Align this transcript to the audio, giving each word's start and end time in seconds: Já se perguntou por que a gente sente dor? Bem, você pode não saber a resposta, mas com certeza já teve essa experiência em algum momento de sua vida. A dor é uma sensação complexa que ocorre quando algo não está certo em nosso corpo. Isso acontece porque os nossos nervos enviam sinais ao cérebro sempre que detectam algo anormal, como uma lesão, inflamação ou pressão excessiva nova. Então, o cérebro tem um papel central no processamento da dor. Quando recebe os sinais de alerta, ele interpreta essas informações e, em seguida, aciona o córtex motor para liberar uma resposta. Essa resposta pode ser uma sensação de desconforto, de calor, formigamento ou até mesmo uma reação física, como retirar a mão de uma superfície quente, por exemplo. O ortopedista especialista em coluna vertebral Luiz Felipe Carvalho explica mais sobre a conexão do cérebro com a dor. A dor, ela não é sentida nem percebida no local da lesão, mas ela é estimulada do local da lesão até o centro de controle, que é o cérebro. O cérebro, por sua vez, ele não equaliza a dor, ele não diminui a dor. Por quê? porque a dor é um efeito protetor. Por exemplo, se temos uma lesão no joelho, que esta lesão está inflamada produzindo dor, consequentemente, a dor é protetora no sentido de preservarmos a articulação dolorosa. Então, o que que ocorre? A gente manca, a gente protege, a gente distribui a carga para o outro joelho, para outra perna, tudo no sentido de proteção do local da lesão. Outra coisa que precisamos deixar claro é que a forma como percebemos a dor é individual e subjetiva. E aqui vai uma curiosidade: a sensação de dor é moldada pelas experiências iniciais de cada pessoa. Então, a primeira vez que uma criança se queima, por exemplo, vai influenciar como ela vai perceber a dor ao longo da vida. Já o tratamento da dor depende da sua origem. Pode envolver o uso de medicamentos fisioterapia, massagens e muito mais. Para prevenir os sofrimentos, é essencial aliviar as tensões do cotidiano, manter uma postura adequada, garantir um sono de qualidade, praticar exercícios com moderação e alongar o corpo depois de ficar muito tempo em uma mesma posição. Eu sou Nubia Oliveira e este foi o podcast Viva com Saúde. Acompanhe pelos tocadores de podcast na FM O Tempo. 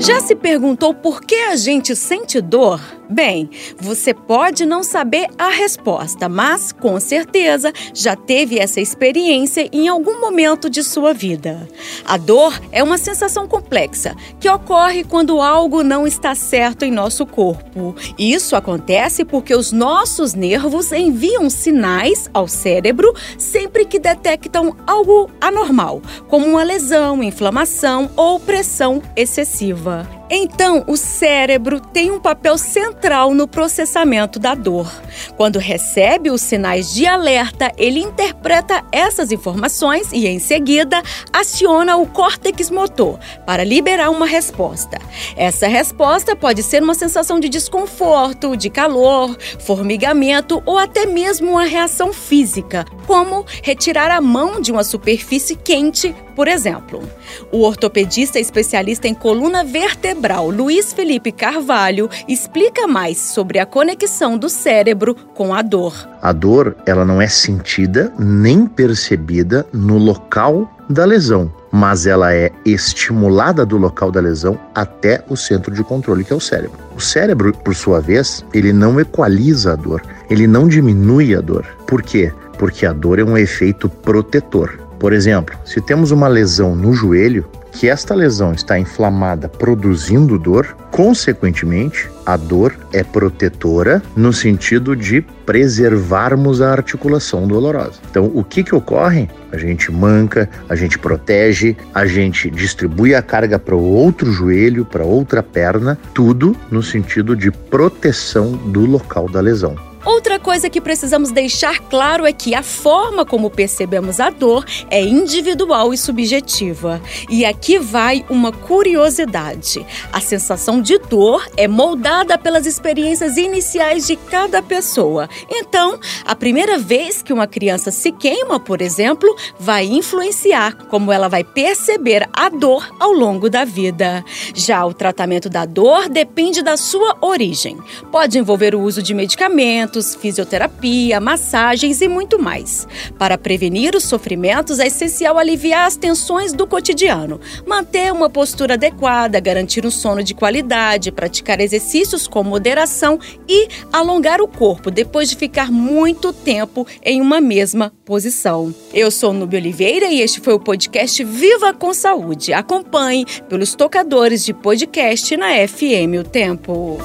Já 0.00 0.20
se 0.20 0.36
perguntou 0.36 0.94
por 0.94 1.20
que 1.20 1.34
a 1.34 1.56
gente 1.56 1.96
sente 1.96 2.40
dor? 2.40 2.80
Bem, 3.10 3.50
você 3.80 4.14
pode 4.14 4.64
não 4.64 4.84
saber 4.84 5.26
a 5.36 5.48
resposta, 5.48 6.28
mas 6.28 6.70
com 6.70 7.00
certeza 7.00 7.72
já 7.92 8.14
teve 8.14 8.58
essa 8.58 8.80
experiência 8.80 9.68
em 9.72 9.88
algum 9.88 10.20
momento 10.20 10.68
de 10.68 10.84
sua 10.84 11.12
vida. 11.12 11.66
A 12.04 12.16
dor 12.16 12.60
é 12.70 12.82
uma 12.82 12.98
sensação 12.98 13.48
complexa 13.48 14.14
que 14.38 14.48
ocorre 14.48 15.04
quando 15.04 15.40
algo 15.40 15.82
não 15.82 16.06
está 16.06 16.34
certo 16.34 16.84
em 16.84 16.92
nosso 16.92 17.26
corpo. 17.26 17.96
Isso 18.16 18.54
acontece 18.54 19.24
porque 19.24 19.54
os 19.54 19.72
nossos 19.72 20.34
nervos 20.34 20.92
enviam 20.92 21.48
sinais 21.50 22.28
ao 22.32 22.46
cérebro 22.46 23.12
sempre 23.38 23.86
que 23.86 23.98
detectam 23.98 24.76
algo 24.86 25.30
anormal, 25.40 26.02
como 26.28 26.46
uma 26.46 26.62
lesão, 26.62 27.22
inflamação 27.22 28.10
ou 28.14 28.38
pressão 28.38 29.02
excessiva 29.16 29.87
nova. 29.88 30.17
Então, 30.30 30.84
o 30.86 30.94
cérebro 30.94 31.80
tem 31.80 32.10
um 32.10 32.20
papel 32.20 32.58
central 32.58 33.32
no 33.32 33.48
processamento 33.48 34.38
da 34.38 34.54
dor. 34.54 34.92
Quando 35.38 35.58
recebe 35.58 36.30
os 36.30 36.42
sinais 36.42 36.92
de 36.92 37.06
alerta, 37.06 37.72
ele 37.78 38.00
interpreta 38.00 38.84
essas 38.92 39.32
informações 39.32 40.12
e, 40.12 40.26
em 40.26 40.38
seguida, 40.38 41.02
aciona 41.32 41.96
o 41.96 42.06
córtex 42.06 42.70
motor 42.70 43.18
para 43.46 43.64
liberar 43.64 44.10
uma 44.10 44.26
resposta. 44.26 44.98
Essa 45.34 45.66
resposta 45.66 46.36
pode 46.36 46.62
ser 46.62 46.82
uma 46.82 46.94
sensação 46.94 47.40
de 47.40 47.48
desconforto, 47.48 48.54
de 48.54 48.68
calor, 48.68 49.34
formigamento 49.58 50.62
ou 50.66 50.76
até 50.76 51.06
mesmo 51.06 51.52
uma 51.52 51.64
reação 51.64 52.12
física, 52.12 52.84
como 53.06 53.46
retirar 53.62 54.10
a 54.10 54.20
mão 54.20 54.60
de 54.60 54.70
uma 54.70 54.84
superfície 54.84 55.56
quente, 55.56 56.14
por 56.36 56.46
exemplo. 56.46 57.02
O 57.50 57.62
ortopedista 57.62 58.38
especialista 58.38 59.08
em 59.08 59.14
coluna 59.14 59.64
vertebral 59.64 60.17
Luiz 60.52 60.92
Felipe 60.92 61.30
Carvalho 61.32 62.08
explica 62.26 62.86
mais 62.86 63.18
sobre 63.18 63.58
a 63.58 63.66
conexão 63.66 64.36
do 64.36 64.48
cérebro 64.48 65.14
com 65.34 65.54
a 65.54 65.62
dor. 65.62 65.94
A 66.20 66.32
dor, 66.32 66.76
ela 66.86 67.04
não 67.04 67.20
é 67.20 67.28
sentida 67.28 68.12
nem 68.18 68.66
percebida 68.66 69.66
no 69.72 69.96
local 69.98 70.70
da 70.88 71.04
lesão, 71.04 71.52
mas 71.70 72.06
ela 72.06 72.34
é 72.34 72.50
estimulada 72.64 73.64
do 73.64 73.76
local 73.76 74.10
da 74.10 74.20
lesão 74.20 74.58
até 74.74 75.22
o 75.28 75.36
centro 75.36 75.74
de 75.74 75.84
controle, 75.84 76.24
que 76.24 76.32
é 76.32 76.36
o 76.36 76.40
cérebro. 76.40 76.78
O 76.96 77.00
cérebro, 77.00 77.52
por 77.52 77.74
sua 77.74 78.00
vez, 78.00 78.44
ele 78.52 78.72
não 78.72 78.98
equaliza 78.98 79.72
a 79.72 79.76
dor, 79.76 80.02
ele 80.28 80.46
não 80.46 80.66
diminui 80.66 81.34
a 81.34 81.40
dor. 81.40 81.64
Por 81.86 82.02
quê? 82.02 82.32
porque 82.58 82.84
a 82.84 82.92
dor 82.92 83.18
é 83.18 83.24
um 83.24 83.38
efeito 83.38 83.88
protetor. 83.88 84.78
Por 84.98 85.12
exemplo, 85.12 85.56
se 85.64 85.80
temos 85.80 86.10
uma 86.10 86.26
lesão 86.26 86.74
no 86.74 86.92
joelho, 86.92 87.48
que 87.78 87.88
esta 87.88 88.12
lesão 88.12 88.52
está 88.52 88.76
inflamada 88.76 89.48
produzindo 89.48 90.36
dor, 90.36 90.76
consequentemente, 90.90 92.10
a 92.26 92.36
dor 92.36 92.76
é 92.92 93.04
protetora 93.04 94.02
no 94.16 94.32
sentido 94.32 94.96
de 94.96 95.20
preservarmos 95.46 96.60
a 96.60 96.72
articulação 96.72 97.46
dolorosa. 97.46 98.00
Então, 98.10 98.32
o 98.34 98.42
que 98.42 98.64
que 98.64 98.74
ocorre? 98.74 99.30
A 99.52 99.56
gente 99.56 99.92
manca, 99.92 100.50
a 100.68 100.74
gente 100.74 100.98
protege, 100.98 101.76
a 101.94 102.04
gente 102.04 102.50
distribui 102.50 103.14
a 103.14 103.22
carga 103.22 103.60
para 103.60 103.76
o 103.76 103.92
outro 103.94 104.32
joelho, 104.32 104.84
para 104.84 105.04
outra 105.04 105.40
perna, 105.40 105.96
tudo 106.12 106.56
no 106.72 106.82
sentido 106.82 107.36
de 107.36 107.52
proteção 107.52 108.54
do 108.56 108.84
local 108.86 109.28
da 109.28 109.40
lesão. 109.40 109.76
Outra 110.08 110.38
coisa 110.38 110.70
que 110.70 110.80
precisamos 110.80 111.30
deixar 111.30 111.80
claro 111.80 112.24
é 112.24 112.32
que 112.32 112.54
a 112.54 112.62
forma 112.62 113.26
como 113.26 113.50
percebemos 113.50 114.20
a 114.20 114.30
dor 114.30 114.64
é 114.88 115.02
individual 115.04 115.92
e 115.92 115.98
subjetiva. 115.98 116.98
E 117.28 117.44
aqui 117.44 117.78
vai 117.78 118.24
uma 118.30 118.50
curiosidade: 118.50 119.84
a 120.10 120.18
sensação 120.18 120.80
de 120.80 120.98
dor 120.98 121.46
é 121.58 121.68
moldada 121.68 122.38
pelas 122.38 122.64
experiências 122.64 123.36
iniciais 123.36 124.06
de 124.06 124.16
cada 124.16 124.62
pessoa. 124.62 125.28
Então, 125.50 126.00
a 126.24 126.34
primeira 126.34 126.78
vez 126.78 127.20
que 127.20 127.32
uma 127.32 127.46
criança 127.46 127.90
se 127.90 128.10
queima, 128.10 128.58
por 128.58 128.80
exemplo, 128.80 129.28
vai 129.60 129.84
influenciar 129.84 130.74
como 130.88 131.12
ela 131.12 131.28
vai 131.28 131.44
perceber 131.44 132.26
a 132.32 132.48
dor 132.48 132.96
ao 132.98 133.12
longo 133.12 133.50
da 133.50 133.62
vida. 133.66 134.24
Já 134.54 134.86
o 134.86 134.94
tratamento 134.94 135.50
da 135.50 135.66
dor 135.66 136.08
depende 136.08 136.62
da 136.62 136.78
sua 136.78 137.14
origem. 137.20 137.76
Pode 138.10 138.38
envolver 138.38 138.74
o 138.74 138.80
uso 138.80 139.02
de 139.02 139.12
medicamentos 139.12 139.97
fisioterapia, 140.14 141.20
massagens 141.20 142.00
e 142.00 142.08
muito 142.08 142.38
mais. 142.38 142.86
Para 143.18 143.38
prevenir 143.38 143.94
os 143.94 144.04
sofrimentos, 144.04 144.78
é 144.78 144.86
essencial 144.86 145.38
aliviar 145.38 145.86
as 145.86 145.96
tensões 145.96 146.52
do 146.52 146.66
cotidiano, 146.66 147.40
manter 147.66 148.12
uma 148.12 148.30
postura 148.30 148.74
adequada, 148.74 149.40
garantir 149.40 149.84
um 149.84 149.90
sono 149.90 150.22
de 150.22 150.34
qualidade, 150.34 151.12
praticar 151.12 151.60
exercícios 151.60 152.26
com 152.26 152.42
moderação 152.42 153.18
e 153.48 153.68
alongar 153.92 154.40
o 154.40 154.48
corpo 154.48 154.90
depois 154.90 155.28
de 155.28 155.36
ficar 155.36 155.70
muito 155.70 156.32
tempo 156.32 156.86
em 157.02 157.20
uma 157.20 157.40
mesma 157.40 157.92
posição. 158.04 158.74
Eu 158.92 159.10
sou 159.10 159.32
Nubia 159.32 159.58
Oliveira 159.58 160.06
e 160.06 160.20
este 160.20 160.40
foi 160.40 160.54
o 160.54 160.60
podcast 160.60 161.22
Viva 161.24 161.72
com 161.72 161.92
Saúde. 161.92 162.52
Acompanhe 162.52 163.24
pelos 163.48 163.74
tocadores 163.74 164.44
de 164.44 164.52
podcast 164.52 165.36
na 165.36 165.48
FM 165.66 166.20
O 166.20 166.24
Tempo. 166.24 166.98